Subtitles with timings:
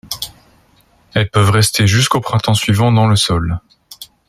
[1.13, 3.59] Elles peuvent rester jusqu'au printemps suivant dans le sol.